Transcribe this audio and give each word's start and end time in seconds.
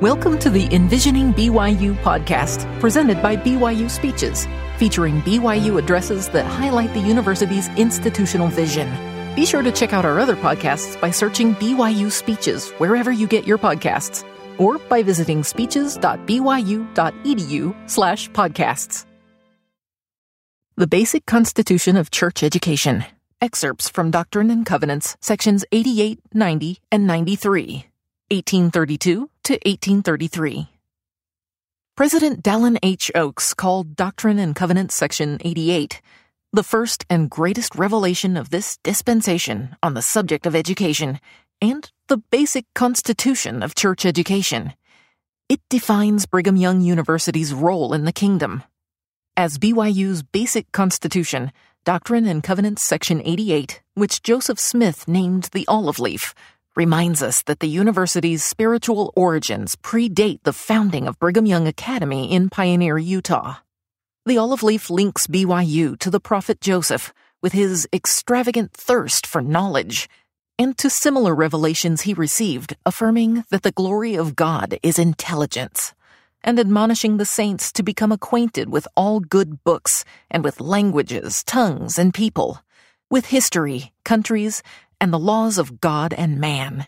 Welcome 0.00 0.40
to 0.40 0.50
the 0.50 0.66
Envisioning 0.74 1.32
BYU 1.32 1.94
podcast, 2.02 2.68
presented 2.80 3.22
by 3.22 3.36
BYU 3.36 3.88
Speeches, 3.88 4.44
featuring 4.76 5.22
BYU 5.22 5.80
addresses 5.80 6.28
that 6.30 6.44
highlight 6.44 6.92
the 6.94 7.00
university's 7.00 7.68
institutional 7.76 8.48
vision. 8.48 8.92
Be 9.36 9.46
sure 9.46 9.62
to 9.62 9.70
check 9.70 9.92
out 9.92 10.04
our 10.04 10.18
other 10.18 10.34
podcasts 10.34 11.00
by 11.00 11.12
searching 11.12 11.54
BYU 11.54 12.10
Speeches 12.10 12.72
wherever 12.72 13.12
you 13.12 13.28
get 13.28 13.46
your 13.46 13.56
podcasts, 13.56 14.24
or 14.58 14.78
by 14.78 15.04
visiting 15.04 15.44
speeches.byu.edu/slash 15.44 18.30
podcasts. 18.30 19.04
The 20.76 20.88
Basic 20.88 21.24
Constitution 21.24 21.96
of 21.96 22.10
Church 22.10 22.42
Education. 22.42 23.04
Excerpts 23.40 23.88
from 23.88 24.10
Doctrine 24.10 24.50
and 24.50 24.66
Covenants, 24.66 25.16
sections 25.20 25.64
88, 25.70 26.18
90, 26.34 26.80
and 26.90 27.06
93. 27.06 27.86
1832 28.30 29.30
to 29.44 29.54
1833. 29.54 30.68
President 31.96 32.42
Dallin 32.42 32.78
H. 32.82 33.10
Oaks 33.14 33.54
called 33.54 33.96
Doctrine 33.96 34.38
and 34.38 34.56
Covenants 34.56 34.94
Section 34.94 35.38
88 35.44 36.00
the 36.54 36.62
first 36.62 37.04
and 37.10 37.28
greatest 37.28 37.74
revelation 37.74 38.36
of 38.36 38.50
this 38.50 38.78
dispensation 38.84 39.74
on 39.82 39.94
the 39.94 40.02
subject 40.02 40.46
of 40.46 40.54
education 40.54 41.18
and 41.60 41.90
the 42.06 42.18
basic 42.30 42.64
constitution 42.76 43.60
of 43.60 43.74
church 43.74 44.06
education. 44.06 44.72
It 45.48 45.60
defines 45.68 46.26
Brigham 46.26 46.54
Young 46.54 46.80
University's 46.80 47.52
role 47.52 47.92
in 47.92 48.04
the 48.04 48.12
kingdom. 48.12 48.62
As 49.36 49.58
BYU's 49.58 50.22
basic 50.22 50.70
constitution, 50.70 51.50
Doctrine 51.84 52.24
and 52.24 52.40
Covenants 52.40 52.84
Section 52.84 53.20
88, 53.24 53.82
which 53.94 54.22
Joseph 54.22 54.60
Smith 54.60 55.08
named 55.08 55.48
the 55.52 55.66
olive 55.66 55.98
leaf, 55.98 56.34
reminds 56.76 57.22
us 57.22 57.42
that 57.42 57.60
the 57.60 57.68
university's 57.68 58.42
spiritual 58.42 59.12
origins 59.14 59.76
predate 59.76 60.42
the 60.42 60.52
founding 60.52 61.06
of 61.06 61.18
Brigham 61.18 61.46
Young 61.46 61.66
Academy 61.66 62.32
in 62.32 62.50
Pioneer, 62.50 62.98
Utah. 62.98 63.56
The 64.26 64.38
olive 64.38 64.62
leaf 64.62 64.90
links 64.90 65.26
BYU 65.26 65.98
to 65.98 66.10
the 66.10 66.20
prophet 66.20 66.60
Joseph 66.60 67.12
with 67.42 67.52
his 67.52 67.86
extravagant 67.92 68.72
thirst 68.72 69.26
for 69.26 69.42
knowledge 69.42 70.08
and 70.58 70.78
to 70.78 70.88
similar 70.88 71.34
revelations 71.34 72.02
he 72.02 72.14
received 72.14 72.76
affirming 72.86 73.44
that 73.50 73.62
the 73.62 73.72
glory 73.72 74.14
of 74.14 74.36
God 74.36 74.78
is 74.82 74.98
intelligence 74.98 75.94
and 76.44 76.58
admonishing 76.58 77.16
the 77.16 77.24
saints 77.24 77.72
to 77.72 77.82
become 77.82 78.12
acquainted 78.12 78.70
with 78.70 78.86
all 78.96 79.18
good 79.18 79.64
books 79.64 80.04
and 80.30 80.44
with 80.44 80.60
languages, 80.60 81.42
tongues, 81.44 81.98
and 81.98 82.12
people, 82.12 82.60
with 83.10 83.26
history, 83.26 83.92
countries, 84.04 84.62
and 85.00 85.12
the 85.12 85.18
laws 85.18 85.58
of 85.58 85.80
God 85.80 86.12
and 86.12 86.38
man. 86.38 86.86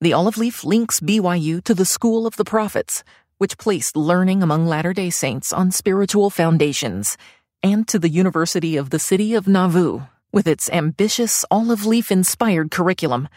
The 0.00 0.12
olive 0.12 0.38
leaf 0.38 0.64
links 0.64 1.00
BYU 1.00 1.62
to 1.64 1.74
the 1.74 1.84
School 1.84 2.26
of 2.26 2.36
the 2.36 2.44
Prophets, 2.44 3.04
which 3.38 3.58
placed 3.58 3.96
learning 3.96 4.42
among 4.42 4.66
Latter 4.66 4.92
day 4.92 5.10
Saints 5.10 5.52
on 5.52 5.70
spiritual 5.70 6.30
foundations, 6.30 7.16
and 7.62 7.86
to 7.88 7.98
the 7.98 8.08
University 8.08 8.76
of 8.76 8.90
the 8.90 8.98
City 8.98 9.34
of 9.34 9.46
Nauvoo, 9.46 10.02
with 10.32 10.46
its 10.46 10.70
ambitious 10.70 11.44
olive 11.50 11.84
leaf 11.84 12.10
inspired 12.10 12.70
curriculum, 12.70 13.28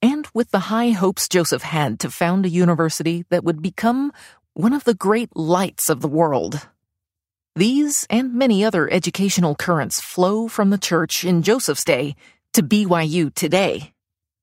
and 0.00 0.28
with 0.34 0.50
the 0.50 0.66
high 0.70 0.90
hopes 0.90 1.28
Joseph 1.28 1.62
had 1.62 1.98
to 2.00 2.10
found 2.10 2.44
a 2.44 2.50
university 2.50 3.24
that 3.30 3.44
would 3.44 3.62
become 3.62 4.12
one 4.54 4.72
of 4.72 4.84
the 4.84 4.94
great 4.94 5.34
lights 5.36 5.88
of 5.88 6.00
the 6.00 6.08
world. 6.08 6.68
These 7.54 8.06
and 8.08 8.34
many 8.34 8.64
other 8.64 8.90
educational 8.90 9.54
currents 9.54 10.00
flow 10.00 10.48
from 10.48 10.70
the 10.70 10.78
church 10.78 11.24
in 11.24 11.42
Joseph's 11.42 11.84
day 11.84 12.16
to 12.52 12.62
BYU 12.62 13.34
today. 13.34 13.92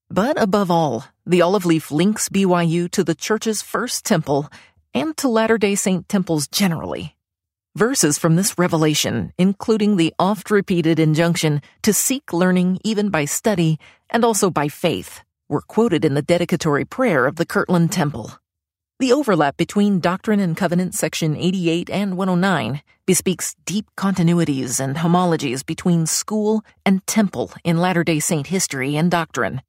But 0.08 0.40
above 0.40 0.70
all, 0.70 1.04
the 1.24 1.42
olive 1.42 1.64
leaf 1.64 1.92
links 1.92 2.28
BYU 2.28 2.90
to 2.90 3.04
the 3.04 3.14
church's 3.14 3.62
first 3.62 4.04
temple 4.04 4.48
and 4.92 5.16
to 5.18 5.28
Latter 5.28 5.58
day 5.58 5.76
Saint 5.76 6.08
temples 6.08 6.48
generally. 6.48 7.16
Verses 7.76 8.18
from 8.18 8.34
this 8.34 8.58
revelation, 8.58 9.32
including 9.38 9.96
the 9.96 10.12
oft 10.18 10.50
repeated 10.50 10.98
injunction 10.98 11.62
to 11.82 11.92
seek 11.92 12.32
learning 12.32 12.80
even 12.82 13.10
by 13.10 13.26
study 13.26 13.78
and 14.10 14.24
also 14.24 14.50
by 14.50 14.66
faith, 14.66 15.20
were 15.48 15.62
quoted 15.62 16.04
in 16.04 16.14
the 16.14 16.22
dedicatory 16.22 16.84
prayer 16.84 17.26
of 17.26 17.36
the 17.36 17.46
Kirtland 17.46 17.92
Temple. 17.92 18.32
The 19.00 19.14
overlap 19.14 19.56
between 19.56 20.00
Doctrine 20.00 20.40
and 20.40 20.54
Covenants 20.54 20.98
section 20.98 21.34
88 21.34 21.88
and 21.88 22.18
109 22.18 22.82
bespeaks 23.06 23.56
deep 23.64 23.86
continuities 23.96 24.78
and 24.78 24.94
homologies 24.94 25.64
between 25.64 26.04
school 26.04 26.62
and 26.84 27.06
temple 27.06 27.50
in 27.64 27.78
Latter 27.78 28.04
day 28.04 28.20
Saint 28.20 28.48
history 28.48 28.96
and 28.96 29.10
doctrine. 29.10 29.62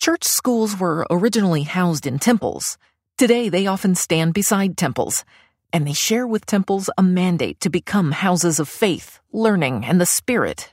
Church 0.00 0.22
schools 0.22 0.78
were 0.78 1.04
originally 1.10 1.64
housed 1.64 2.06
in 2.06 2.20
temples. 2.20 2.78
Today 3.18 3.48
they 3.48 3.66
often 3.66 3.96
stand 3.96 4.34
beside 4.34 4.76
temples, 4.76 5.24
and 5.72 5.84
they 5.84 5.92
share 5.92 6.24
with 6.24 6.46
temples 6.46 6.88
a 6.96 7.02
mandate 7.02 7.58
to 7.62 7.70
become 7.70 8.12
houses 8.12 8.60
of 8.60 8.68
faith, 8.68 9.18
learning, 9.32 9.84
and 9.84 10.00
the 10.00 10.06
Spirit. 10.06 10.70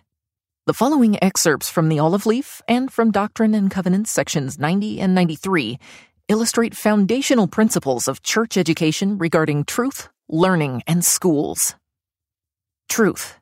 The 0.68 0.74
following 0.76 1.18
excerpts 1.24 1.72
from 1.72 1.90
the 1.90 1.98
Olive 1.98 2.28
Leaf 2.28 2.62
and 2.68 2.94
from 2.94 3.10
Doctrine 3.10 3.56
and 3.56 3.72
Covenants 3.72 4.12
sections 4.12 4.60
90 4.60 5.02
and 5.02 5.16
93 5.16 5.80
illustrate 6.28 6.76
foundational 6.76 7.48
principles 7.48 8.08
of 8.08 8.22
church 8.22 8.58
education 8.58 9.18
regarding 9.18 9.64
truth, 9.64 10.10
learning, 10.28 10.84
and 10.86 11.06
schools. 11.06 11.76
Truth. 12.90 13.40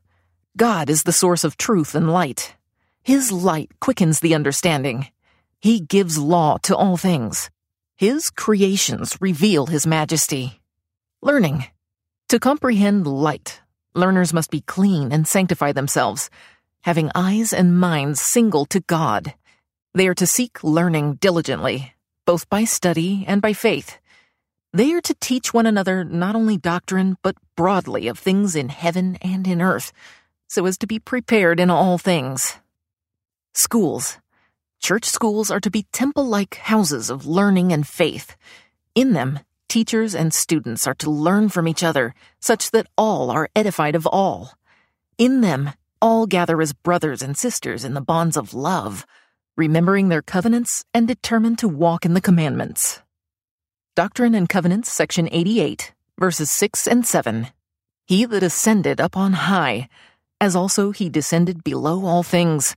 God 0.55 0.89
is 0.89 1.03
the 1.03 1.11
source 1.11 1.43
of 1.43 1.57
truth 1.57 1.95
and 1.95 2.11
light. 2.11 2.55
His 3.01 3.31
light 3.31 3.71
quickens 3.79 4.19
the 4.19 4.35
understanding. 4.35 5.07
He 5.59 5.79
gives 5.79 6.17
law 6.17 6.57
to 6.63 6.75
all 6.75 6.95
things. 6.95 7.49
His 7.95 8.29
creations 8.29 9.17
reveal 9.19 9.65
his 9.65 9.87
majesty. 9.87 10.59
Learning. 11.21 11.65
To 12.29 12.39
comprehend 12.39 13.07
light, 13.07 13.61
learners 13.95 14.33
must 14.33 14.51
be 14.51 14.61
clean 14.61 15.11
and 15.11 15.27
sanctify 15.27 15.71
themselves, 15.71 16.29
having 16.81 17.09
eyes 17.15 17.51
and 17.51 17.79
minds 17.79 18.21
single 18.21 18.65
to 18.67 18.79
God. 18.81 19.33
They 19.95 20.07
are 20.07 20.15
to 20.15 20.27
seek 20.27 20.63
learning 20.63 21.15
diligently, 21.15 21.94
both 22.25 22.49
by 22.49 22.63
study 22.63 23.23
and 23.27 23.41
by 23.41 23.53
faith. 23.53 23.97
They 24.73 24.91
are 24.93 25.01
to 25.01 25.15
teach 25.21 25.53
one 25.53 25.65
another 25.65 26.03
not 26.03 26.35
only 26.35 26.57
doctrine, 26.57 27.17
but 27.21 27.37
broadly 27.55 28.07
of 28.07 28.19
things 28.19 28.55
in 28.55 28.69
heaven 28.69 29.17
and 29.21 29.47
in 29.47 29.61
earth, 29.61 29.93
so 30.47 30.65
as 30.65 30.77
to 30.79 30.87
be 30.87 30.99
prepared 30.99 31.59
in 31.59 31.69
all 31.69 31.97
things. 31.97 32.57
Schools. 33.53 34.17
Church 34.81 35.05
schools 35.05 35.49
are 35.49 35.61
to 35.61 35.71
be 35.71 35.87
temple 35.93 36.25
like 36.25 36.55
houses 36.55 37.09
of 37.09 37.25
learning 37.25 37.71
and 37.71 37.87
faith. 37.87 38.35
In 38.95 39.13
them, 39.13 39.39
teachers 39.69 40.13
and 40.13 40.33
students 40.33 40.85
are 40.85 40.93
to 40.95 41.09
learn 41.09 41.49
from 41.49 41.67
each 41.67 41.83
other, 41.83 42.13
such 42.41 42.71
that 42.71 42.87
all 42.97 43.31
are 43.31 43.49
edified 43.55 43.95
of 43.95 44.05
all. 44.05 44.51
In 45.17 45.41
them, 45.41 45.71
all 46.01 46.27
gather 46.27 46.61
as 46.61 46.73
brothers 46.73 47.21
and 47.21 47.37
sisters 47.37 47.85
in 47.85 47.93
the 47.93 48.01
bonds 48.01 48.35
of 48.35 48.53
love 48.53 49.05
remembering 49.57 50.09
their 50.09 50.21
covenants 50.21 50.83
and 50.93 51.07
determined 51.07 51.59
to 51.59 51.67
walk 51.67 52.05
in 52.05 52.13
the 52.13 52.21
commandments. 52.21 53.01
Doctrine 53.95 54.35
and 54.35 54.49
Covenants, 54.49 54.91
section 54.91 55.29
88, 55.31 55.93
verses 56.19 56.51
6 56.51 56.87
and 56.87 57.05
7. 57.05 57.47
He 58.05 58.25
that 58.25 58.43
ascended 58.43 58.99
up 58.99 59.15
on 59.15 59.33
high, 59.33 59.87
as 60.41 60.55
also 60.55 60.91
he 60.91 61.09
descended 61.09 61.63
below 61.63 62.05
all 62.05 62.21
things, 62.21 62.75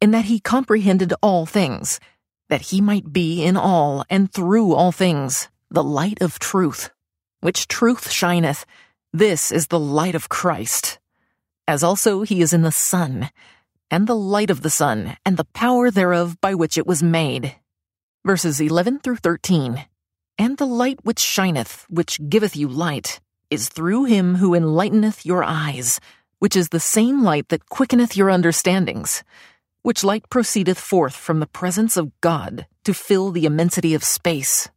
in 0.00 0.10
that 0.12 0.24
he 0.24 0.40
comprehended 0.40 1.12
all 1.22 1.44
things, 1.44 2.00
that 2.48 2.62
he 2.62 2.80
might 2.80 3.12
be 3.12 3.44
in 3.44 3.56
all 3.56 4.04
and 4.08 4.32
through 4.32 4.72
all 4.74 4.92
things 4.92 5.48
the 5.70 5.84
light 5.84 6.22
of 6.22 6.38
truth, 6.38 6.90
which 7.40 7.68
truth 7.68 8.10
shineth. 8.10 8.64
This 9.12 9.50
is 9.50 9.66
the 9.66 9.78
light 9.78 10.14
of 10.14 10.28
Christ. 10.28 10.98
As 11.66 11.82
also 11.82 12.22
he 12.22 12.40
is 12.40 12.52
in 12.52 12.62
the 12.62 12.72
sun, 12.72 13.30
and 13.94 14.08
the 14.08 14.16
light 14.16 14.50
of 14.50 14.62
the 14.62 14.70
sun, 14.70 15.16
and 15.24 15.36
the 15.36 15.50
power 15.54 15.88
thereof 15.88 16.40
by 16.40 16.52
which 16.52 16.76
it 16.76 16.84
was 16.84 17.00
made. 17.00 17.54
Verses 18.24 18.60
11 18.60 18.98
through 18.98 19.18
13. 19.22 19.84
And 20.36 20.58
the 20.58 20.66
light 20.66 20.98
which 21.04 21.20
shineth, 21.20 21.86
which 21.88 22.18
giveth 22.28 22.56
you 22.56 22.66
light, 22.66 23.20
is 23.50 23.68
through 23.68 24.06
him 24.06 24.34
who 24.34 24.52
enlighteneth 24.52 25.24
your 25.24 25.44
eyes, 25.44 26.00
which 26.40 26.56
is 26.56 26.70
the 26.70 26.80
same 26.80 27.22
light 27.22 27.50
that 27.50 27.68
quickeneth 27.68 28.16
your 28.16 28.30
understandings, 28.30 29.22
which 29.82 30.02
light 30.02 30.28
proceedeth 30.28 30.80
forth 30.80 31.14
from 31.14 31.38
the 31.38 31.46
presence 31.46 31.96
of 31.96 32.10
God 32.20 32.66
to 32.82 32.94
fill 32.94 33.30
the 33.30 33.46
immensity 33.46 33.94
of 33.94 34.02
space. 34.02 34.68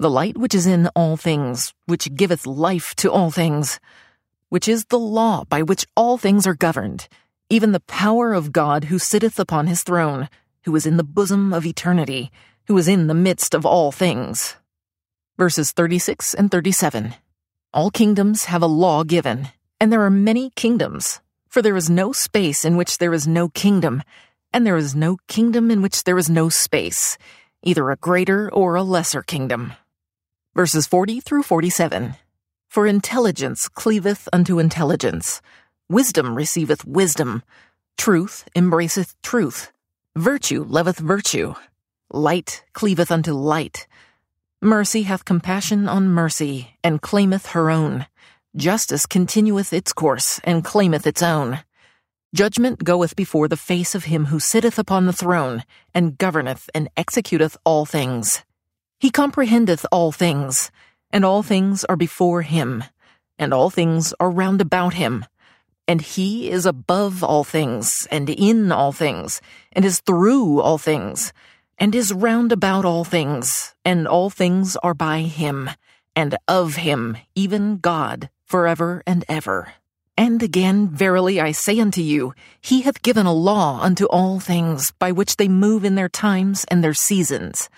The 0.00 0.10
light 0.10 0.36
which 0.36 0.56
is 0.56 0.66
in 0.66 0.88
all 0.96 1.16
things, 1.16 1.72
which 1.84 2.12
giveth 2.16 2.46
life 2.48 2.96
to 2.96 3.12
all 3.12 3.30
things, 3.30 3.78
which 4.48 4.66
is 4.66 4.86
the 4.86 4.98
law 4.98 5.44
by 5.44 5.62
which 5.62 5.86
all 5.94 6.18
things 6.18 6.48
are 6.48 6.54
governed 6.54 7.06
even 7.48 7.72
the 7.72 7.80
power 7.80 8.32
of 8.32 8.52
God 8.52 8.84
who 8.84 8.98
sitteth 8.98 9.38
upon 9.38 9.68
his 9.68 9.82
throne, 9.82 10.28
who 10.64 10.74
is 10.74 10.86
in 10.86 10.96
the 10.96 11.04
bosom 11.04 11.52
of 11.52 11.64
eternity, 11.64 12.32
who 12.66 12.76
is 12.76 12.88
in 12.88 13.06
the 13.06 13.14
midst 13.14 13.54
of 13.54 13.64
all 13.64 13.92
things. 13.92 14.56
Verses 15.38 15.70
36 15.70 16.34
and 16.34 16.50
37. 16.50 17.14
All 17.72 17.90
kingdoms 17.90 18.46
have 18.46 18.62
a 18.62 18.66
law 18.66 19.04
given, 19.04 19.48
and 19.80 19.92
there 19.92 20.02
are 20.02 20.10
many 20.10 20.50
kingdoms, 20.56 21.20
for 21.48 21.62
there 21.62 21.76
is 21.76 21.88
no 21.88 22.10
space 22.10 22.64
in 22.64 22.76
which 22.76 22.98
there 22.98 23.14
is 23.14 23.28
no 23.28 23.48
kingdom, 23.50 24.02
and 24.52 24.66
there 24.66 24.76
is 24.76 24.96
no 24.96 25.18
kingdom 25.28 25.70
in 25.70 25.82
which 25.82 26.02
there 26.02 26.18
is 26.18 26.28
no 26.28 26.48
space, 26.48 27.16
either 27.62 27.90
a 27.90 27.96
greater 27.96 28.52
or 28.52 28.74
a 28.74 28.82
lesser 28.82 29.22
kingdom. 29.22 29.72
Verses 30.54 30.86
40 30.86 31.20
through 31.20 31.42
47. 31.44 32.14
For 32.68 32.86
intelligence 32.86 33.68
cleaveth 33.68 34.28
unto 34.32 34.58
intelligence, 34.58 35.40
wisdom 35.88 36.34
receiveth 36.34 36.84
wisdom, 36.84 37.42
truth 37.96 38.48
embraceth 38.54 39.14
truth, 39.22 39.72
virtue 40.14 40.64
loveth 40.68 40.98
virtue, 40.98 41.54
light 42.10 42.64
cleaveth 42.72 43.10
unto 43.10 43.32
light. 43.32 43.86
Mercy 44.60 45.02
hath 45.02 45.24
compassion 45.24 45.88
on 45.88 46.08
mercy, 46.08 46.76
and 46.82 47.02
claimeth 47.02 47.46
her 47.48 47.70
own. 47.70 48.06
Justice 48.56 49.06
continueth 49.06 49.72
its 49.72 49.92
course, 49.92 50.40
and 50.42 50.64
claimeth 50.64 51.06
its 51.06 51.22
own. 51.22 51.60
Judgment 52.34 52.82
goeth 52.82 53.14
before 53.14 53.48
the 53.48 53.56
face 53.56 53.94
of 53.94 54.04
him 54.04 54.26
who 54.26 54.40
sitteth 54.40 54.78
upon 54.78 55.06
the 55.06 55.12
throne, 55.12 55.62
and 55.94 56.18
governeth 56.18 56.68
and 56.74 56.88
executeth 56.96 57.56
all 57.64 57.86
things. 57.86 58.44
He 58.98 59.10
comprehendeth 59.10 59.84
all 59.92 60.10
things, 60.10 60.70
and 61.10 61.24
all 61.24 61.42
things 61.42 61.84
are 61.84 61.96
before 61.96 62.42
him, 62.42 62.82
and 63.38 63.52
all 63.52 63.70
things 63.70 64.14
are 64.18 64.30
round 64.30 64.60
about 64.60 64.94
him. 64.94 65.24
And 65.88 66.00
he 66.00 66.50
is 66.50 66.66
above 66.66 67.22
all 67.22 67.44
things, 67.44 68.08
and 68.10 68.28
in 68.28 68.72
all 68.72 68.92
things, 68.92 69.40
and 69.72 69.84
is 69.84 70.00
through 70.00 70.60
all 70.60 70.78
things, 70.78 71.32
and 71.78 71.94
is 71.94 72.12
round 72.12 72.50
about 72.50 72.84
all 72.84 73.04
things, 73.04 73.74
and 73.84 74.08
all 74.08 74.30
things 74.30 74.76
are 74.82 74.94
by 74.94 75.20
him, 75.22 75.70
and 76.16 76.36
of 76.48 76.76
him, 76.76 77.16
even 77.34 77.78
God 77.78 78.30
forever 78.44 79.02
and 79.06 79.24
ever. 79.28 79.74
And 80.18 80.42
again, 80.42 80.88
verily 80.88 81.40
I 81.40 81.52
say 81.52 81.78
unto 81.78 82.00
you, 82.00 82.34
he 82.60 82.82
hath 82.82 83.02
given 83.02 83.26
a 83.26 83.34
law 83.34 83.80
unto 83.82 84.06
all 84.06 84.40
things, 84.40 84.90
by 84.92 85.12
which 85.12 85.36
they 85.36 85.48
move 85.48 85.84
in 85.84 85.94
their 85.94 86.08
times 86.08 86.64
and 86.68 86.82
their 86.82 86.94
seasons. 86.94 87.68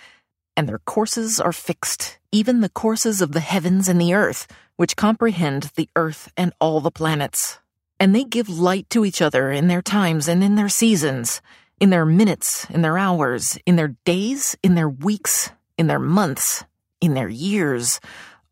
And 0.56 0.68
their 0.68 0.78
courses 0.78 1.40
are 1.40 1.52
fixed, 1.52 2.18
even 2.30 2.60
the 2.60 2.68
courses 2.68 3.20
of 3.20 3.32
the 3.32 3.40
heavens 3.40 3.88
and 3.88 4.00
the 4.00 4.14
earth, 4.14 4.46
which 4.76 4.96
comprehend 4.96 5.72
the 5.74 5.88
earth 5.96 6.30
and 6.36 6.52
all 6.60 6.80
the 6.80 6.92
planets. 6.92 7.58
And 8.00 8.14
they 8.14 8.24
give 8.24 8.48
light 8.48 8.88
to 8.90 9.04
each 9.04 9.20
other 9.20 9.50
in 9.50 9.68
their 9.68 9.82
times 9.82 10.28
and 10.28 10.42
in 10.44 10.54
their 10.54 10.68
seasons, 10.68 11.40
in 11.80 11.90
their 11.90 12.06
minutes, 12.06 12.66
in 12.70 12.82
their 12.82 12.98
hours, 12.98 13.58
in 13.66 13.76
their 13.76 13.96
days, 14.04 14.56
in 14.62 14.74
their 14.74 14.88
weeks, 14.88 15.50
in 15.76 15.86
their 15.86 15.98
months, 15.98 16.64
in 17.00 17.14
their 17.14 17.28
years 17.28 18.00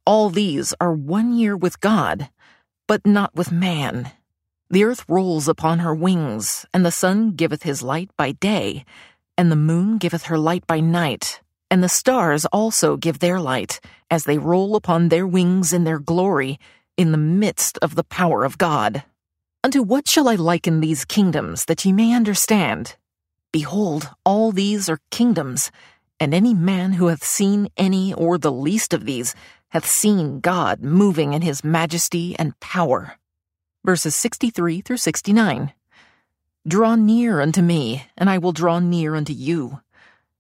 all 0.07 0.31
these 0.31 0.73
are 0.81 0.93
one 0.93 1.37
year 1.37 1.57
with 1.57 1.81
God, 1.81 2.31
but 2.87 3.05
not 3.05 3.35
with 3.35 3.51
man. 3.51 4.13
The 4.71 4.85
earth 4.85 5.05
rolls 5.09 5.49
upon 5.49 5.81
her 5.81 5.95
wings, 5.95 6.65
and 6.73 6.87
the 6.87 6.93
sun 6.93 7.33
giveth 7.33 7.65
his 7.65 7.83
light 7.83 8.11
by 8.17 8.33
day, 8.33 8.85
and 9.37 9.51
the 9.51 9.57
moon 9.57 9.99
giveth 9.99 10.25
her 10.25 10.39
light 10.39 10.67
by 10.67 10.81
night, 10.81 11.41
and 11.71 11.83
the 11.83 11.89
stars 11.89 12.47
also 12.47 12.97
give 12.97 13.19
their 13.19 13.41
light, 13.41 13.81
as 14.11 14.25
they 14.25 14.39
roll 14.39 14.77
upon 14.77 15.09
their 15.09 15.27
wings 15.27 15.73
in 15.73 15.83
their 15.83 15.99
glory, 15.99 16.59
in 16.97 17.11
the 17.11 17.19
midst 17.19 17.77
of 17.83 17.97
the 17.97 18.05
power 18.05 18.45
of 18.45 18.59
God. 18.59 19.03
Unto 19.67 19.83
what 19.83 20.07
shall 20.07 20.29
I 20.29 20.37
liken 20.37 20.79
these 20.79 21.05
kingdoms, 21.05 21.65
that 21.65 21.85
ye 21.85 21.91
may 21.91 22.15
understand? 22.15 22.95
Behold, 23.51 24.09
all 24.25 24.53
these 24.53 24.89
are 24.89 25.01
kingdoms, 25.11 25.73
and 26.21 26.33
any 26.33 26.55
man 26.55 26.93
who 26.93 27.09
hath 27.09 27.25
seen 27.25 27.67
any 27.77 28.15
or 28.15 28.39
the 28.39 28.53
least 28.53 28.95
of 28.95 29.07
these 29.07 29.35
hath 29.71 29.85
seen 29.85 30.39
God 30.39 30.83
moving 30.83 31.33
in 31.33 31.43
his 31.43 31.65
majesty 31.65 32.37
and 32.39 32.57
power. 32.61 33.19
Verses 33.85 34.15
63 34.15 34.83
through 34.83 34.99
69. 34.99 35.73
Draw 36.69 36.95
near 36.95 37.41
unto 37.41 37.61
me, 37.61 38.07
and 38.17 38.31
I 38.31 38.39
will 38.39 38.53
draw 38.53 38.79
near 38.79 39.17
unto 39.17 39.33
you. 39.33 39.81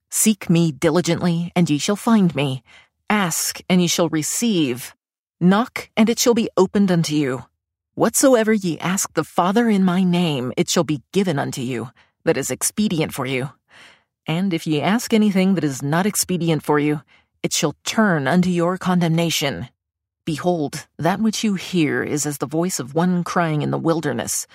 Seek 0.08 0.48
me 0.48 0.70
diligently, 0.70 1.50
and 1.56 1.68
ye 1.68 1.78
shall 1.78 1.96
find 1.96 2.32
me. 2.36 2.62
Ask, 3.10 3.60
and 3.68 3.80
ye 3.80 3.88
shall 3.88 4.08
receive. 4.08 4.94
Knock, 5.40 5.90
and 5.96 6.08
it 6.08 6.20
shall 6.20 6.34
be 6.34 6.48
opened 6.56 6.92
unto 6.92 7.16
you. 7.16 7.42
Whatsoever 7.96 8.52
ye 8.52 8.78
ask 8.78 9.14
the 9.14 9.24
Father 9.24 9.70
in 9.70 9.82
my 9.82 10.04
name, 10.04 10.52
it 10.58 10.68
shall 10.68 10.84
be 10.84 11.00
given 11.14 11.38
unto 11.38 11.62
you, 11.62 11.92
that 12.26 12.36
is 12.36 12.50
expedient 12.50 13.14
for 13.14 13.24
you. 13.24 13.48
And 14.26 14.52
if 14.52 14.66
ye 14.66 14.82
ask 14.82 15.14
anything 15.14 15.54
that 15.54 15.64
is 15.64 15.82
not 15.82 16.04
expedient 16.04 16.62
for 16.62 16.78
you, 16.78 17.00
it 17.42 17.54
shall 17.54 17.74
turn 17.86 18.28
unto 18.28 18.50
your 18.50 18.76
condemnation. 18.76 19.70
Behold, 20.26 20.86
that 20.98 21.20
which 21.22 21.42
you 21.42 21.54
hear 21.54 22.02
is 22.02 22.26
as 22.26 22.36
the 22.36 22.46
voice 22.46 22.78
of 22.78 22.94
one 22.94 23.24
crying 23.24 23.62
in 23.62 23.70
the 23.70 23.78
wilderness. 23.78 24.46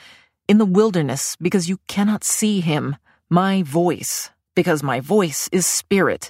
In 0.48 0.60
the 0.60 0.74
wilderness, 0.80 1.36
because 1.42 1.68
you 1.68 1.80
cannot 1.88 2.24
see 2.24 2.62
him, 2.62 2.96
my 3.28 3.64
voice, 3.64 4.30
because 4.54 4.84
my 4.84 5.00
voice 5.00 5.50
is 5.52 5.66
spirit. 5.66 6.30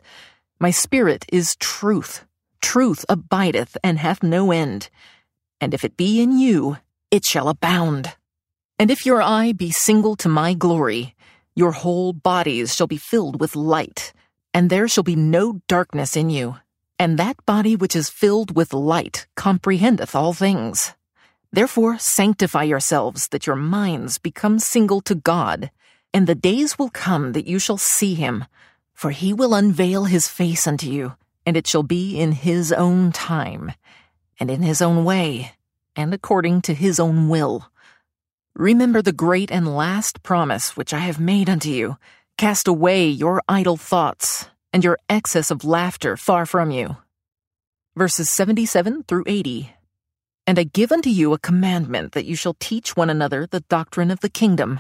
My 0.62 0.72
spirit 0.72 1.26
is 1.30 1.58
truth. 1.58 2.24
Truth 2.62 3.04
abideth 3.10 3.76
and 3.84 4.00
hath 4.00 4.24
no 4.24 4.54
end. 4.54 4.90
And 5.60 5.74
if 5.74 5.84
it 5.84 5.98
be 5.98 6.22
in 6.22 6.40
you, 6.40 6.78
it 7.12 7.26
shall 7.26 7.50
abound. 7.50 8.16
And 8.80 8.90
if 8.90 9.06
your 9.06 9.22
eye 9.22 9.52
be 9.52 9.70
single 9.70 10.16
to 10.18 10.30
my 10.30 10.54
glory, 10.56 11.16
your 11.54 11.72
whole 11.72 12.14
bodies 12.14 12.74
shall 12.74 12.88
be 12.88 12.98
filled 12.98 13.40
with 13.40 13.56
light 13.56 14.14
and 14.54 14.70
there 14.70 14.88
shall 14.88 15.04
be 15.04 15.16
no 15.16 15.62
darkness 15.68 16.16
in 16.16 16.30
you. 16.30 16.58
And 17.00 17.18
that 17.18 17.46
body 17.46 17.76
which 17.76 17.96
is 17.96 18.10
filled 18.10 18.56
with 18.56 18.74
light 18.74 19.26
comprehendeth 19.36 20.16
all 20.16 20.34
things. 20.34 20.94
Therefore 21.52 21.98
sanctify 21.98 22.64
yourselves, 22.64 23.28
that 23.30 23.48
your 23.48 23.56
minds 23.56 24.18
become 24.18 24.60
single 24.60 25.02
to 25.02 25.16
God. 25.16 25.72
And 26.14 26.28
the 26.28 26.36
days 26.36 26.78
will 26.78 26.90
come 26.90 27.32
that 27.34 27.48
you 27.48 27.60
shall 27.60 27.78
see 27.78 28.14
him, 28.14 28.46
for 28.94 29.12
he 29.12 29.34
will 29.34 29.54
unveil 29.54 30.06
his 30.06 30.28
face 30.28 30.68
unto 30.68 30.88
you, 30.88 31.16
and 31.46 31.58
it 31.58 31.68
shall 31.68 31.84
be 31.84 32.20
in 32.20 32.34
his 32.34 32.72
own 32.72 33.12
time, 33.12 33.72
and 34.40 34.52
in 34.52 34.62
his 34.62 34.82
own 34.82 35.04
way, 35.06 35.54
and 35.96 36.14
according 36.14 36.62
to 36.64 36.74
his 36.74 37.00
own 37.00 37.30
will. 37.30 37.70
Remember 38.56 39.02
the 39.02 39.14
great 39.14 39.52
and 39.52 39.76
last 39.76 40.24
promise 40.24 40.76
which 40.76 40.94
I 40.94 41.00
have 41.00 41.20
made 41.20 41.50
unto 41.50 41.70
you 41.70 41.98
Cast 42.42 42.68
away 42.68 43.08
your 43.08 43.44
idle 43.48 43.78
thoughts 43.78 44.50
and 44.74 44.84
your 44.84 44.98
excess 45.08 45.52
of 45.52 45.64
laughter 45.64 46.18
far 46.18 46.48
from 46.48 46.72
you. 46.72 46.98
Verses 47.96 48.32
77 48.32 49.04
through 49.04 49.26
80. 49.28 49.72
And 50.48 50.58
I 50.58 50.64
give 50.64 50.92
unto 50.92 51.12
you 51.12 51.34
a 51.34 51.40
commandment 51.40 52.14
that 52.14 52.26
you 52.26 52.36
shall 52.36 52.56
teach 52.60 52.96
one 52.96 53.12
another 53.12 53.46
the 53.46 53.60
doctrine 53.70 54.10
of 54.10 54.22
the 54.22 54.30
kingdom. 54.30 54.80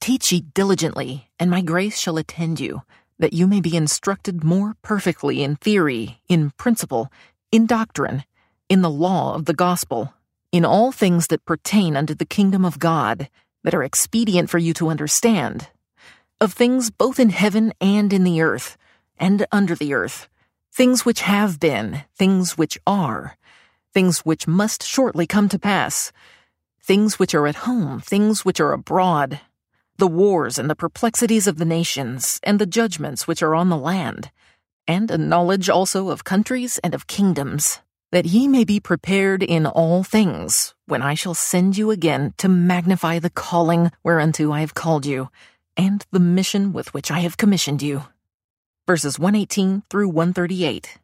Teach 0.00 0.32
ye 0.32 0.42
diligently, 0.42 1.30
and 1.38 1.50
my 1.50 1.62
grace 1.62 1.98
shall 1.98 2.18
attend 2.18 2.60
you, 2.60 2.82
that 3.18 3.32
you 3.32 3.46
may 3.46 3.62
be 3.62 3.74
instructed 3.74 4.44
more 4.44 4.74
perfectly 4.82 5.42
in 5.42 5.56
theory, 5.56 6.20
in 6.28 6.50
principle, 6.58 7.10
in 7.50 7.64
doctrine, 7.64 8.24
in 8.68 8.82
the 8.82 8.90
law 8.90 9.34
of 9.34 9.46
the 9.46 9.54
gospel, 9.54 10.12
in 10.52 10.66
all 10.66 10.92
things 10.92 11.28
that 11.28 11.46
pertain 11.46 11.96
unto 11.96 12.14
the 12.14 12.26
kingdom 12.26 12.64
of 12.64 12.78
God, 12.78 13.28
that 13.64 13.74
are 13.74 13.82
expedient 13.82 14.50
for 14.50 14.58
you 14.58 14.74
to 14.74 14.88
understand, 14.88 15.68
of 16.40 16.52
things 16.52 16.90
both 16.90 17.18
in 17.18 17.30
heaven 17.30 17.72
and 17.80 18.12
in 18.12 18.22
the 18.22 18.42
earth, 18.42 18.76
and 19.18 19.46
under 19.50 19.74
the 19.74 19.94
earth, 19.94 20.28
things 20.70 21.04
which 21.04 21.22
have 21.22 21.58
been, 21.58 22.02
things 22.16 22.58
which 22.58 22.78
are, 22.86 23.36
things 23.94 24.20
which 24.20 24.46
must 24.46 24.82
shortly 24.82 25.26
come 25.26 25.48
to 25.48 25.58
pass, 25.58 26.12
things 26.82 27.18
which 27.18 27.34
are 27.34 27.46
at 27.46 27.64
home, 27.66 28.00
things 28.00 28.44
which 28.44 28.60
are 28.60 28.72
abroad, 28.72 29.40
the 29.96 30.08
wars 30.08 30.58
and 30.58 30.68
the 30.68 30.74
perplexities 30.74 31.46
of 31.46 31.58
the 31.58 31.64
nations, 31.64 32.40
and 32.42 32.58
the 32.58 32.66
judgments 32.66 33.26
which 33.26 33.42
are 33.42 33.54
on 33.54 33.68
the 33.68 33.76
land, 33.76 34.30
and 34.88 35.10
a 35.10 35.18
knowledge 35.18 35.70
also 35.70 36.08
of 36.08 36.24
countries 36.24 36.78
and 36.82 36.94
of 36.94 37.06
kingdoms, 37.06 37.80
that 38.12 38.26
ye 38.26 38.46
may 38.46 38.62
be 38.62 38.78
prepared 38.78 39.42
in 39.42 39.64
all 39.64 40.04
things, 40.04 40.74
when 40.86 41.00
I 41.00 41.14
shall 41.14 41.32
send 41.34 41.78
you 41.78 41.90
again 41.90 42.34
to 42.36 42.48
magnify 42.48 43.18
the 43.18 43.30
calling 43.30 43.90
whereunto 44.04 44.52
I 44.52 44.60
have 44.60 44.74
called 44.74 45.06
you, 45.06 45.30
and 45.78 46.04
the 46.12 46.20
mission 46.20 46.74
with 46.74 46.92
which 46.92 47.10
I 47.10 47.20
have 47.20 47.38
commissioned 47.38 47.80
you. 47.80 48.04
Verses 48.86 49.18
118 49.18 49.84
through 49.88 50.08
138. 50.08 50.98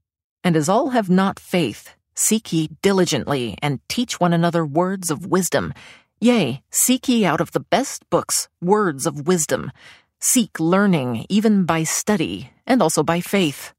And 0.44 0.54
as 0.54 0.68
all 0.68 0.90
have 0.90 1.08
not 1.08 1.40
faith, 1.40 1.94
seek 2.14 2.52
ye 2.52 2.68
diligently, 2.82 3.56
and 3.62 3.80
teach 3.88 4.20
one 4.20 4.34
another 4.34 4.66
words 4.66 5.10
of 5.10 5.24
wisdom. 5.24 5.72
Yea, 6.20 6.62
seek 6.70 7.08
ye 7.08 7.24
out 7.24 7.40
of 7.40 7.52
the 7.52 7.60
best 7.60 8.08
books 8.10 8.48
words 8.60 9.06
of 9.06 9.26
wisdom. 9.26 9.72
Seek 10.20 10.60
learning, 10.60 11.24
even 11.30 11.64
by 11.64 11.84
study, 11.84 12.50
and 12.66 12.82
also 12.82 13.02
by 13.02 13.20
faith. 13.20 13.72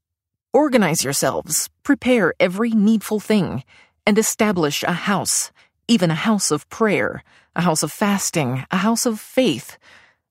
Organize 0.52 1.04
yourselves, 1.04 1.70
prepare 1.82 2.34
every 2.40 2.70
needful 2.70 3.20
thing, 3.20 3.64
and 4.06 4.18
establish 4.18 4.82
a 4.82 4.92
house, 4.92 5.52
even 5.88 6.10
a 6.10 6.14
house 6.14 6.50
of 6.50 6.68
prayer, 6.68 7.22
a 7.54 7.62
house 7.62 7.82
of 7.82 7.92
fasting, 7.92 8.64
a 8.70 8.78
house 8.78 9.06
of 9.06 9.20
faith 9.20 9.78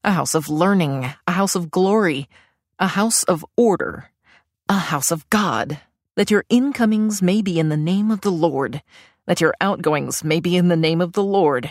a 0.03 0.11
house 0.11 0.33
of 0.33 0.49
learning, 0.49 1.13
a 1.27 1.31
house 1.31 1.55
of 1.55 1.71
glory, 1.71 2.29
a 2.79 2.87
house 2.87 3.23
of 3.23 3.45
order, 3.57 4.09
a 4.69 4.77
house 4.77 5.11
of 5.11 5.29
God, 5.29 5.79
that 6.15 6.31
your 6.31 6.45
incomings 6.49 7.21
may 7.21 7.41
be 7.41 7.59
in 7.59 7.69
the 7.69 7.77
name 7.77 8.11
of 8.11 8.21
the 8.21 8.31
Lord, 8.31 8.81
that 9.25 9.41
your 9.41 9.53
outgoings 9.59 10.23
may 10.23 10.39
be 10.39 10.55
in 10.55 10.69
the 10.69 10.77
name 10.77 11.01
of 11.01 11.13
the 11.13 11.23
Lord, 11.23 11.69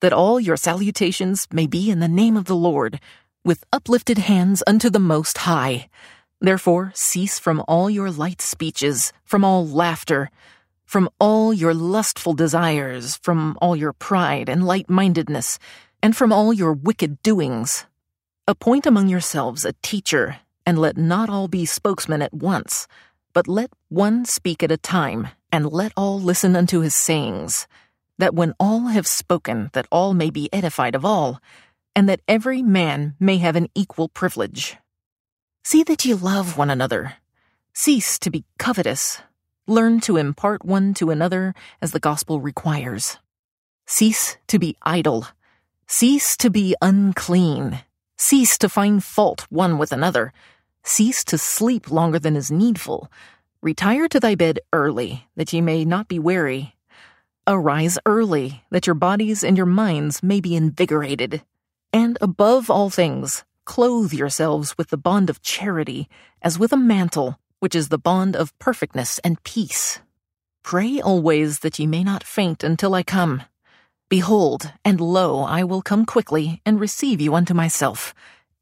that 0.00 0.12
all 0.12 0.40
your 0.40 0.56
salutations 0.56 1.46
may 1.52 1.66
be 1.66 1.90
in 1.90 2.00
the 2.00 2.08
name 2.08 2.36
of 2.36 2.46
the 2.46 2.56
Lord, 2.56 3.00
with 3.44 3.64
uplifted 3.72 4.18
hands 4.18 4.62
unto 4.66 4.90
the 4.90 4.98
Most 4.98 5.38
High. 5.38 5.88
Therefore, 6.40 6.90
cease 6.94 7.38
from 7.38 7.62
all 7.68 7.90
your 7.90 8.10
light 8.10 8.40
speeches, 8.40 9.12
from 9.24 9.44
all 9.44 9.66
laughter, 9.66 10.30
from 10.86 11.08
all 11.20 11.52
your 11.52 11.74
lustful 11.74 12.32
desires, 12.32 13.16
from 13.16 13.58
all 13.60 13.76
your 13.76 13.92
pride 13.92 14.48
and 14.48 14.66
light 14.66 14.88
mindedness, 14.88 15.58
and 16.02 16.16
from 16.16 16.32
all 16.32 16.52
your 16.52 16.72
wicked 16.72 17.22
doings. 17.22 17.86
Appoint 18.48 18.86
among 18.86 19.08
yourselves 19.08 19.64
a 19.64 19.74
teacher, 19.82 20.38
and 20.64 20.78
let 20.78 20.96
not 20.96 21.28
all 21.28 21.46
be 21.46 21.66
spokesmen 21.66 22.22
at 22.22 22.34
once, 22.34 22.88
but 23.32 23.46
let 23.46 23.70
one 23.88 24.24
speak 24.24 24.62
at 24.62 24.72
a 24.72 24.76
time, 24.76 25.28
and 25.52 25.70
let 25.70 25.92
all 25.96 26.18
listen 26.18 26.56
unto 26.56 26.80
his 26.80 26.94
sayings, 26.94 27.68
that 28.18 28.34
when 28.34 28.54
all 28.58 28.88
have 28.88 29.06
spoken, 29.06 29.70
that 29.74 29.86
all 29.92 30.14
may 30.14 30.30
be 30.30 30.52
edified 30.52 30.94
of 30.94 31.04
all, 31.04 31.40
and 31.94 32.08
that 32.08 32.22
every 32.26 32.62
man 32.62 33.14
may 33.20 33.36
have 33.36 33.56
an 33.56 33.68
equal 33.74 34.08
privilege. 34.08 34.76
See 35.70 35.84
that 35.84 36.04
ye 36.04 36.14
love 36.14 36.58
one 36.58 36.68
another. 36.68 37.12
Cease 37.74 38.18
to 38.18 38.28
be 38.28 38.44
covetous. 38.58 39.22
Learn 39.68 40.00
to 40.00 40.16
impart 40.16 40.64
one 40.64 40.94
to 40.94 41.10
another 41.10 41.54
as 41.80 41.92
the 41.92 42.00
gospel 42.00 42.40
requires. 42.40 43.18
Cease 43.86 44.36
to 44.48 44.58
be 44.58 44.76
idle. 44.82 45.28
Cease 45.86 46.36
to 46.38 46.50
be 46.50 46.74
unclean. 46.82 47.84
Cease 48.16 48.58
to 48.58 48.68
find 48.68 49.04
fault 49.04 49.46
one 49.48 49.78
with 49.78 49.92
another. 49.92 50.32
Cease 50.82 51.22
to 51.26 51.38
sleep 51.38 51.88
longer 51.88 52.18
than 52.18 52.34
is 52.34 52.50
needful. 52.50 53.08
Retire 53.62 54.08
to 54.08 54.18
thy 54.18 54.34
bed 54.34 54.58
early, 54.72 55.28
that 55.36 55.52
ye 55.52 55.60
may 55.60 55.84
not 55.84 56.08
be 56.08 56.18
weary. 56.18 56.74
Arise 57.46 57.96
early, 58.04 58.64
that 58.70 58.88
your 58.88 58.94
bodies 58.94 59.44
and 59.44 59.56
your 59.56 59.66
minds 59.66 60.20
may 60.20 60.40
be 60.40 60.56
invigorated. 60.56 61.42
And 61.92 62.18
above 62.20 62.70
all 62.70 62.90
things, 62.90 63.44
clothe 63.70 64.12
yourselves 64.12 64.76
with 64.76 64.88
the 64.88 64.96
bond 64.96 65.30
of 65.30 65.42
charity, 65.42 66.08
as 66.42 66.58
with 66.58 66.72
a 66.72 66.76
mantle, 66.76 67.38
which 67.60 67.76
is 67.76 67.88
the 67.88 68.04
bond 68.10 68.34
of 68.34 68.58
perfectness 68.58 69.20
and 69.20 69.44
peace. 69.44 70.00
Pray 70.64 71.00
always 71.00 71.60
that 71.60 71.78
ye 71.78 71.86
may 71.86 72.02
not 72.02 72.24
faint 72.24 72.64
until 72.64 72.96
I 72.96 73.04
come. 73.04 73.44
Behold, 74.08 74.72
and 74.84 75.00
lo, 75.00 75.44
I 75.44 75.62
will 75.62 75.82
come 75.82 76.04
quickly 76.04 76.60
and 76.66 76.80
receive 76.80 77.20
you 77.20 77.32
unto 77.36 77.54
myself. 77.54 78.12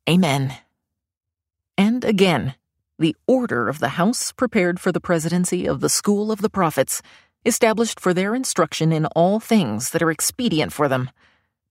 Amen. 0.06 0.54
And 1.78 2.04
again, 2.04 2.56
the 2.98 3.16
order 3.26 3.70
of 3.70 3.78
the 3.78 3.96
house 3.96 4.30
prepared 4.30 4.78
for 4.78 4.92
the 4.92 5.00
presidency 5.00 5.66
of 5.66 5.80
the 5.80 5.88
school 5.88 6.30
of 6.30 6.42
the 6.42 6.50
prophets, 6.50 7.00
established 7.46 7.98
for 7.98 8.12
their 8.12 8.34
instruction 8.34 8.92
in 8.92 9.06
all 9.16 9.40
things 9.40 9.92
that 9.92 10.02
are 10.02 10.10
expedient 10.10 10.70
for 10.70 10.86
them, 10.86 11.08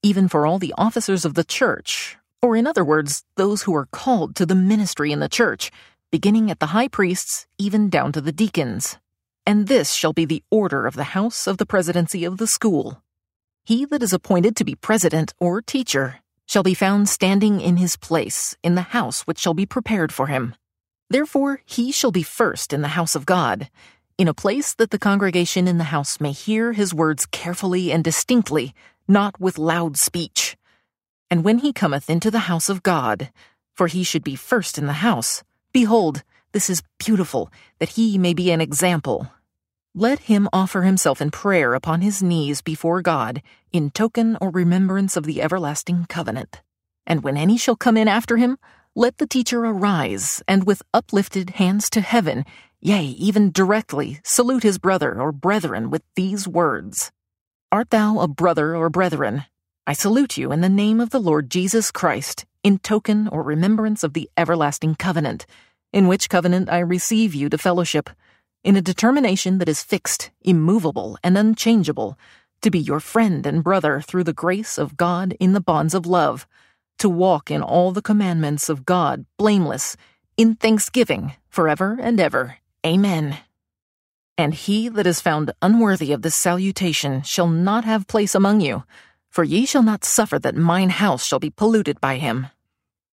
even 0.02 0.28
for 0.28 0.48
all 0.48 0.58
the 0.58 0.74
officers 0.76 1.24
of 1.24 1.36
the 1.36 1.44
church, 1.44 2.17
or 2.42 2.56
in 2.56 2.68
other 2.68 2.86
words, 2.86 3.24
those 3.36 3.64
who 3.64 3.76
are 3.76 3.88
called 3.92 4.36
to 4.36 4.46
the 4.46 4.56
ministry 4.56 5.12
in 5.12 5.20
the 5.20 5.30
church, 5.30 5.72
beginning 6.12 6.52
at 6.52 6.60
the 6.60 6.68
high 6.68 6.88
priests, 6.88 7.48
even 7.58 7.90
down 7.90 8.12
to 8.12 8.22
the 8.22 8.32
deacons. 8.32 8.98
And 9.46 9.68
this 9.68 9.94
shall 9.94 10.14
be 10.14 10.26
the 10.26 10.44
order 10.52 10.86
of 10.86 10.96
the 10.96 11.16
house 11.16 11.48
of 11.48 11.58
the 11.58 11.66
presidency 11.66 12.26
of 12.26 12.38
the 12.38 12.48
school. 12.48 13.02
He 13.66 13.86
that 13.86 14.04
is 14.04 14.14
appointed 14.14 14.56
to 14.58 14.66
be 14.66 14.76
president 14.76 15.34
or 15.40 15.62
teacher 15.62 16.20
shall 16.46 16.64
be 16.64 16.74
found 16.74 17.10
standing 17.10 17.60
in 17.60 17.78
his 17.78 17.98
place 17.98 18.56
in 18.64 18.76
the 18.76 18.94
house 18.94 19.22
which 19.24 19.40
shall 19.40 19.54
be 19.54 19.66
prepared 19.66 20.14
for 20.14 20.28
him. 20.28 20.56
Therefore 21.10 21.62
he 21.66 21.92
shall 21.92 22.12
be 22.12 22.24
first 22.24 22.72
in 22.74 22.82
the 22.82 22.90
house 22.90 23.16
of 23.16 23.26
God, 23.26 23.70
in 24.18 24.28
a 24.28 24.34
place 24.34 24.74
that 24.76 24.92
the 24.92 25.00
congregation 25.00 25.68
in 25.68 25.78
the 25.78 25.92
house 25.96 26.20
may 26.20 26.32
hear 26.32 26.74
his 26.74 26.94
words 26.94 27.26
carefully 27.26 27.92
and 27.92 28.04
distinctly, 28.04 28.74
not 29.08 29.40
with 29.40 29.58
loud 29.58 29.98
speech. 29.98 30.58
And 31.30 31.44
when 31.44 31.60
he 31.60 31.74
cometh 31.74 32.10
into 32.10 32.32
the 32.32 32.48
house 32.48 32.70
of 32.70 32.84
God, 32.84 33.32
for 33.76 33.88
he 33.88 34.04
should 34.04 34.24
be 34.24 34.36
first 34.36 34.78
in 34.78 34.88
the 34.88 35.04
house, 35.04 35.44
behold, 35.74 36.24
this 36.54 36.70
is 36.70 36.84
beautiful, 36.98 37.52
that 37.80 37.90
he 37.90 38.18
may 38.18 38.34
be 38.34 38.52
an 38.52 38.62
example. 38.62 39.32
Let 39.94 40.20
him 40.20 40.48
offer 40.54 40.84
himself 40.84 41.22
in 41.22 41.32
prayer 41.32 41.74
upon 41.74 42.02
his 42.02 42.24
knees 42.24 42.62
before 42.62 43.02
God, 43.02 43.42
in 43.74 43.90
token 43.90 44.38
or 44.40 44.50
remembrance 44.50 45.18
of 45.18 45.26
the 45.26 45.42
everlasting 45.42 46.06
covenant. 46.08 46.62
And 47.06 47.24
when 47.24 47.36
any 47.36 47.58
shall 47.58 47.76
come 47.76 47.98
in 47.98 48.08
after 48.08 48.38
him, 48.38 48.58
let 48.96 49.18
the 49.18 49.28
teacher 49.28 49.66
arise, 49.66 50.42
and 50.48 50.66
with 50.66 50.82
uplifted 50.94 51.52
hands 51.52 51.90
to 51.92 52.02
heaven, 52.02 52.46
yea, 52.80 53.04
even 53.04 53.52
directly, 53.52 54.20
salute 54.24 54.64
his 54.64 54.78
brother 54.78 55.22
or 55.22 55.32
brethren 55.32 55.90
with 55.90 56.04
these 56.16 56.48
words 56.48 57.12
Art 57.70 57.90
thou 57.90 58.20
a 58.20 58.28
brother 58.30 58.78
or 58.78 58.90
brethren? 58.90 59.44
I 59.90 59.94
salute 59.94 60.38
you 60.38 60.52
in 60.52 60.60
the 60.60 60.68
name 60.68 61.00
of 61.00 61.12
the 61.12 61.20
Lord 61.20 61.50
Jesus 61.50 61.92
Christ, 61.92 62.46
in 62.62 62.78
token 62.78 63.30
or 63.30 63.42
remembrance 63.42 64.04
of 64.04 64.12
the 64.12 64.30
everlasting 64.36 64.96
covenant, 64.96 65.46
in 65.94 66.10
which 66.10 66.30
covenant 66.30 66.68
I 66.70 66.80
receive 66.80 67.34
you 67.34 67.48
to 67.48 67.58
fellowship, 67.58 68.10
in 68.66 68.76
a 68.76 68.82
determination 68.82 69.60
that 69.60 69.70
is 69.70 69.86
fixed, 69.86 70.30
immovable, 70.42 71.18
and 71.24 71.38
unchangeable, 71.38 72.20
to 72.64 72.70
be 72.70 72.80
your 72.80 73.00
friend 73.00 73.46
and 73.46 73.64
brother 73.64 74.02
through 74.02 74.26
the 74.26 74.34
grace 74.34 74.78
of 74.78 74.98
God 74.98 75.38
in 75.40 75.54
the 75.54 75.62
bonds 75.62 75.94
of 75.94 76.06
love, 76.06 76.46
to 77.00 77.08
walk 77.08 77.50
in 77.50 77.62
all 77.62 77.94
the 77.94 78.02
commandments 78.02 78.68
of 78.68 78.86
God 78.86 79.26
blameless, 79.38 79.96
in 80.36 80.56
thanksgiving, 80.56 81.36
forever 81.48 81.98
and 82.02 82.20
ever. 82.20 82.58
Amen. 82.86 83.38
And 84.38 84.54
he 84.54 84.90
that 84.90 85.08
is 85.08 85.22
found 85.22 85.54
unworthy 85.62 86.12
of 86.12 86.24
this 86.24 86.36
salutation 86.36 87.22
shall 87.22 87.48
not 87.48 87.86
have 87.86 88.06
place 88.06 88.36
among 88.36 88.60
you 88.60 88.84
for 89.38 89.44
ye 89.44 89.68
shall 89.68 89.84
not 89.84 90.04
suffer 90.04 90.40
that 90.40 90.56
mine 90.56 90.90
house 90.90 91.24
shall 91.24 91.38
be 91.38 91.52
polluted 91.52 92.02
by 92.02 92.18
him. 92.18 92.48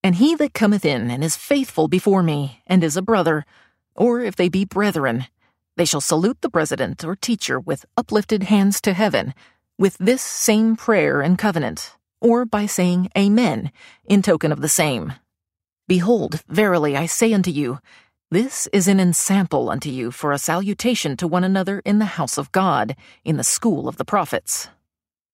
And 0.03 0.15
he 0.15 0.33
that 0.33 0.55
cometh 0.55 0.83
in 0.83 1.11
and 1.11 1.23
is 1.23 1.35
faithful 1.35 1.87
before 1.87 2.23
me, 2.23 2.63
and 2.65 2.83
is 2.83 2.97
a 2.97 3.03
brother, 3.03 3.45
or 3.95 4.21
if 4.21 4.35
they 4.35 4.49
be 4.49 4.65
brethren, 4.65 5.27
they 5.77 5.85
shall 5.85 6.01
salute 6.01 6.41
the 6.41 6.49
president 6.49 7.05
or 7.05 7.15
teacher 7.15 7.59
with 7.59 7.85
uplifted 7.95 8.41
hands 8.41 8.81
to 8.81 8.93
heaven, 8.93 9.35
with 9.77 9.99
this 9.99 10.23
same 10.23 10.75
prayer 10.75 11.21
and 11.21 11.37
covenant, 11.37 11.95
or 12.19 12.43
by 12.43 12.65
saying 12.65 13.07
Amen, 13.15 13.71
in 14.05 14.23
token 14.23 14.51
of 14.51 14.61
the 14.61 14.67
same. 14.67 15.13
Behold, 15.87 16.41
verily 16.47 16.97
I 16.97 17.05
say 17.05 17.33
unto 17.33 17.51
you, 17.51 17.77
this 18.31 18.67
is 18.73 18.87
an 18.87 18.99
ensample 18.99 19.69
unto 19.69 19.91
you 19.91 20.09
for 20.09 20.31
a 20.31 20.39
salutation 20.39 21.17
to 21.17 21.27
one 21.27 21.43
another 21.43 21.83
in 21.85 21.99
the 21.99 22.17
house 22.17 22.39
of 22.39 22.51
God, 22.51 22.95
in 23.23 23.37
the 23.37 23.43
school 23.43 23.87
of 23.87 23.97
the 23.97 24.05
prophets. 24.05 24.69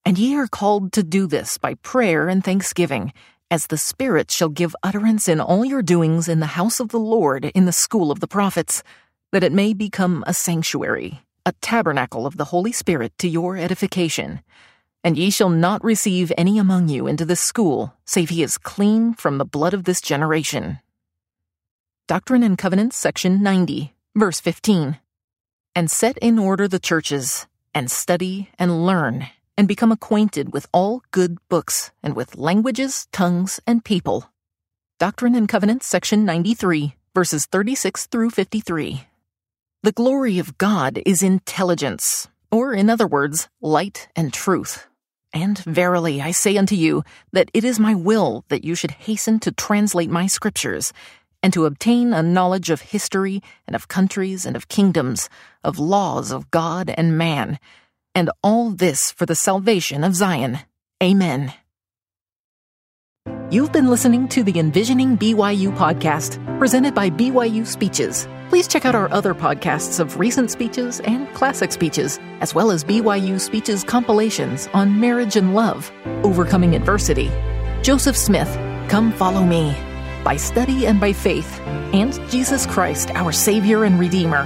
And 0.03 0.17
ye 0.17 0.35
are 0.35 0.47
called 0.47 0.93
to 0.93 1.03
do 1.03 1.27
this 1.27 1.57
by 1.57 1.75
prayer 1.75 2.27
and 2.27 2.43
thanksgiving, 2.43 3.13
as 3.51 3.67
the 3.67 3.77
Spirit 3.77 4.31
shall 4.31 4.49
give 4.49 4.75
utterance 4.81 5.27
in 5.27 5.39
all 5.39 5.63
your 5.63 5.83
doings 5.83 6.27
in 6.27 6.39
the 6.39 6.57
house 6.57 6.79
of 6.79 6.89
the 6.89 6.99
Lord 6.99 7.45
in 7.45 7.65
the 7.65 7.71
school 7.71 8.11
of 8.11 8.19
the 8.19 8.27
prophets, 8.27 8.81
that 9.31 9.43
it 9.43 9.51
may 9.51 9.73
become 9.73 10.23
a 10.25 10.33
sanctuary, 10.33 11.21
a 11.45 11.53
tabernacle 11.61 12.25
of 12.25 12.37
the 12.37 12.45
Holy 12.45 12.71
Spirit 12.71 13.13
to 13.19 13.27
your 13.27 13.57
edification. 13.57 14.41
And 15.03 15.17
ye 15.17 15.29
shall 15.29 15.49
not 15.49 15.83
receive 15.83 16.31
any 16.37 16.57
among 16.57 16.89
you 16.89 17.05
into 17.05 17.25
this 17.25 17.41
school, 17.41 17.93
save 18.05 18.29
he 18.29 18.41
is 18.41 18.57
clean 18.57 19.13
from 19.13 19.37
the 19.37 19.45
blood 19.45 19.73
of 19.73 19.83
this 19.83 20.01
generation. 20.01 20.79
Doctrine 22.07 22.43
and 22.43 22.57
Covenants, 22.57 22.97
section 22.97 23.43
90, 23.43 23.93
verse 24.15 24.39
15. 24.39 24.97
And 25.75 25.91
set 25.91 26.17
in 26.17 26.39
order 26.39 26.67
the 26.67 26.79
churches, 26.79 27.47
and 27.73 27.89
study 27.89 28.49
and 28.57 28.85
learn 28.85 29.27
and 29.57 29.67
become 29.67 29.91
acquainted 29.91 30.53
with 30.53 30.67
all 30.71 31.03
good 31.11 31.37
books 31.49 31.91
and 32.01 32.15
with 32.15 32.35
languages, 32.35 33.07
tongues, 33.11 33.59
and 33.67 33.85
people. 33.85 34.29
Doctrine 34.99 35.35
and 35.35 35.49
Covenants, 35.49 35.87
section 35.87 36.25
93, 36.25 36.95
verses 37.13 37.45
36 37.45 38.07
through 38.07 38.29
53. 38.29 39.07
The 39.83 39.91
glory 39.91 40.37
of 40.37 40.57
God 40.57 41.01
is 41.05 41.23
intelligence, 41.23 42.27
or 42.51 42.73
in 42.73 42.89
other 42.89 43.07
words, 43.07 43.49
light 43.61 44.09
and 44.15 44.31
truth. 44.31 44.87
And 45.33 45.57
verily 45.59 46.21
I 46.21 46.31
say 46.31 46.57
unto 46.57 46.75
you 46.75 47.03
that 47.31 47.49
it 47.53 47.63
is 47.63 47.79
my 47.79 47.95
will 47.95 48.45
that 48.49 48.63
you 48.63 48.75
should 48.75 48.91
hasten 48.91 49.39
to 49.39 49.51
translate 49.51 50.09
my 50.09 50.27
scriptures, 50.27 50.93
and 51.41 51.51
to 51.53 51.65
obtain 51.65 52.13
a 52.13 52.21
knowledge 52.21 52.69
of 52.69 52.81
history 52.81 53.41
and 53.65 53.75
of 53.75 53.87
countries 53.87 54.45
and 54.45 54.55
of 54.55 54.67
kingdoms, 54.67 55.29
of 55.63 55.79
laws 55.79 56.31
of 56.31 56.51
God 56.51 56.93
and 56.95 57.17
man, 57.17 57.57
and 58.15 58.29
all 58.43 58.71
this 58.71 59.11
for 59.11 59.25
the 59.25 59.35
salvation 59.35 60.03
of 60.03 60.15
Zion. 60.15 60.59
Amen. 61.01 61.53
You've 63.49 63.73
been 63.73 63.87
listening 63.87 64.29
to 64.29 64.43
the 64.43 64.59
Envisioning 64.59 65.17
BYU 65.17 65.75
podcast, 65.75 66.39
presented 66.57 66.95
by 66.95 67.09
BYU 67.09 67.67
Speeches. 67.67 68.27
Please 68.47 68.67
check 68.67 68.85
out 68.85 68.95
our 68.95 69.11
other 69.11 69.33
podcasts 69.33 69.99
of 69.99 70.19
recent 70.19 70.49
speeches 70.51 71.01
and 71.01 71.31
classic 71.33 71.71
speeches, 71.71 72.17
as 72.39 72.55
well 72.55 72.71
as 72.71 72.83
BYU 72.83 73.39
Speeches 73.39 73.83
compilations 73.83 74.69
on 74.73 74.99
marriage 74.99 75.35
and 75.35 75.53
love, 75.53 75.91
overcoming 76.23 76.75
adversity, 76.75 77.29
Joseph 77.83 78.15
Smith, 78.15 78.49
Come 78.89 79.11
Follow 79.11 79.43
Me, 79.43 79.75
by 80.23 80.37
study 80.37 80.85
and 80.87 80.99
by 80.99 81.11
faith, 81.11 81.59
and 81.93 82.13
Jesus 82.29 82.65
Christ, 82.65 83.11
our 83.11 83.31
Savior 83.33 83.83
and 83.83 83.99
Redeemer 83.99 84.45